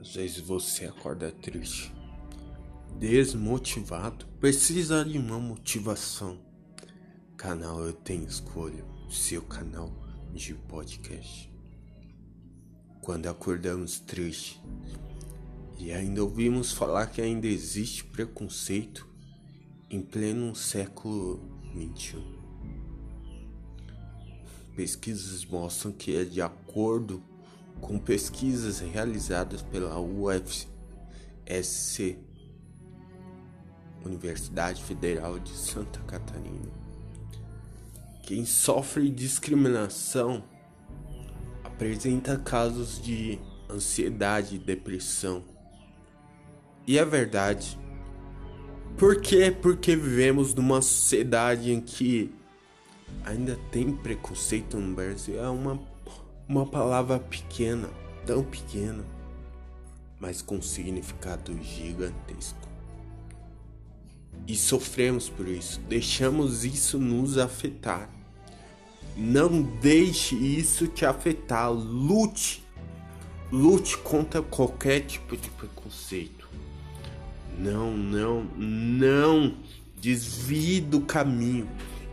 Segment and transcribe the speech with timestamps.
[0.00, 1.92] Às vezes você acorda triste,
[2.98, 6.38] desmotivado, precisa de uma motivação.
[7.36, 9.90] Canal Eu Tenho Escolha, seu canal
[10.32, 11.50] de podcast.
[13.00, 14.60] Quando acordamos tristes
[15.78, 19.08] e ainda ouvimos falar que ainda existe preconceito
[19.90, 21.40] em pleno século
[21.72, 22.22] XXI.
[24.74, 27.22] Pesquisas mostram que é de acordo
[27.80, 30.68] com pesquisas realizadas pela UFSC,
[34.04, 36.70] Universidade Federal de Santa Catarina.
[38.22, 40.42] Quem sofre discriminação
[41.62, 43.38] apresenta casos de
[43.70, 45.44] ansiedade e depressão.
[46.86, 47.78] E é verdade.
[48.96, 49.50] Por quê?
[49.50, 52.32] Porque vivemos numa sociedade em que
[53.24, 55.38] ainda tem preconceito no Brasil.
[55.38, 55.78] É uma
[56.48, 57.88] uma palavra pequena,
[58.24, 59.04] tão pequena,
[60.20, 62.68] mas com significado gigantesco.
[64.46, 68.08] E sofremos por isso, deixamos isso nos afetar.
[69.16, 72.62] Não deixe isso te afetar, lute.
[73.50, 76.48] Lute contra qualquer tipo de preconceito.
[77.58, 79.56] Não, não, não
[80.00, 81.68] desvie do caminho.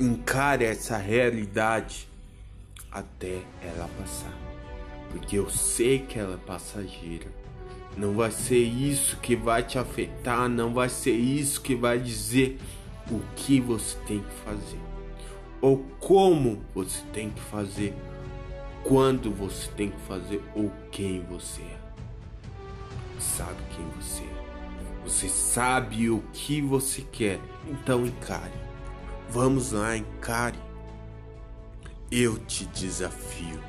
[0.00, 2.08] Encare essa realidade
[2.90, 4.32] até ela passar.
[5.10, 7.26] Porque eu sei que ela é passageira.
[7.96, 12.58] Não vai ser isso que vai te afetar, não vai ser isso que vai dizer
[13.10, 14.80] o que você tem que fazer.
[15.60, 17.94] Ou como você tem que fazer,
[18.84, 21.78] quando você tem que fazer ou quem você é.
[23.18, 24.46] Sabe quem você é.
[25.04, 28.52] Você sabe o que você quer, então encare.
[29.30, 30.65] Vamos lá, encare.
[32.10, 33.60] Eu te desafio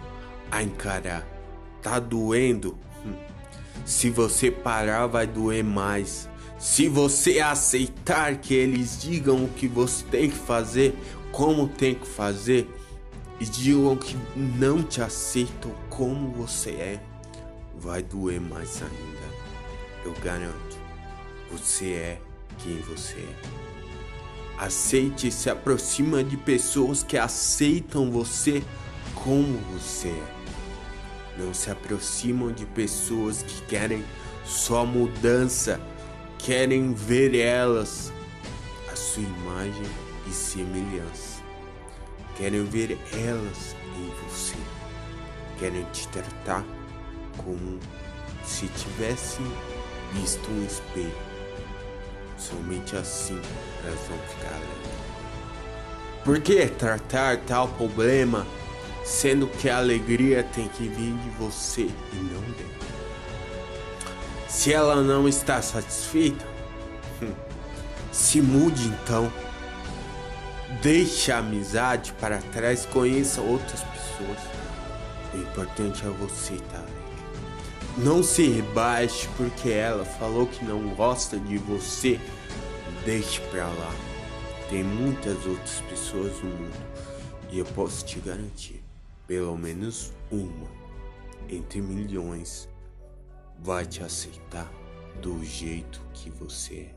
[0.51, 1.27] a encarar.
[1.81, 2.77] Tá doendo?
[3.05, 3.15] Hum.
[3.85, 6.29] Se você parar, vai doer mais.
[6.57, 10.97] Se você aceitar que eles digam o que você tem que fazer,
[11.31, 12.67] como tem que fazer,
[13.39, 16.99] e digam que não te aceitam como você é,
[17.77, 19.27] vai doer mais ainda.
[20.03, 20.77] Eu garanto.
[21.51, 22.21] Você é
[22.57, 23.76] quem você é.
[24.57, 28.63] Aceite e se aproxima de pessoas que aceitam você
[29.13, 30.37] como você é.
[31.37, 34.03] Não se aproximam de pessoas que querem
[34.43, 35.79] só mudança,
[36.39, 38.11] querem ver elas
[38.91, 39.85] a sua imagem
[40.27, 41.43] e semelhança.
[42.35, 44.55] Querem ver elas em você.
[45.59, 46.65] Querem te tratar
[47.37, 47.79] como
[48.43, 49.45] se tivessem
[50.13, 51.26] visto um espelho
[52.37, 53.41] Somente assim
[53.83, 54.97] elas vão ficar alegres.
[56.23, 58.45] Por que tratar tal problema
[59.03, 62.77] sendo que a alegria tem que vir de você e não dela?
[64.47, 66.45] Se ela não está satisfeita,
[67.21, 67.31] hum,
[68.11, 69.31] se mude então.
[70.81, 74.37] Deixe a amizade para trás, conheça outras pessoas.
[75.33, 76.97] O importante é você estar alegre.
[77.97, 82.19] Não se rebaixe porque ela falou que não gosta de você.
[83.03, 83.95] Deixe pra lá.
[84.69, 86.87] Tem muitas outras pessoas no mundo
[87.49, 88.83] e eu posso te garantir,
[89.25, 90.67] pelo menos uma
[91.49, 92.69] entre milhões
[93.59, 94.71] vai te aceitar
[95.21, 96.95] do jeito que você é.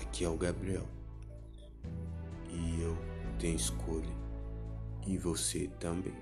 [0.00, 0.86] Aqui é o Gabriel
[2.48, 2.96] e eu
[3.38, 4.16] tenho escolha
[5.06, 6.14] e você também.